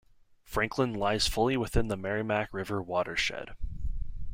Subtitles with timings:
[0.43, 3.53] Franklin lies fully within the Merrimack River watershed.